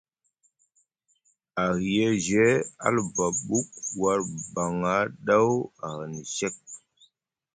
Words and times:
Ahiyeje 1.65 2.43
a 2.85 2.87
luba 2.95 3.25
ɓuk 3.45 3.69
war 4.01 4.19
baŋa 4.53 4.95
ɗaw 5.25 5.49
ahani 5.85 6.21
sek. 6.35 6.55